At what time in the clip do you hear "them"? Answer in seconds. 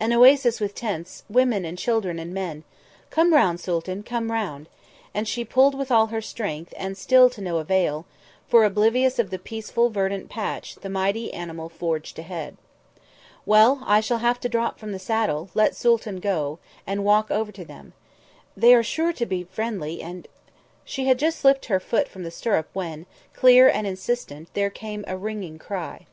17.66-17.92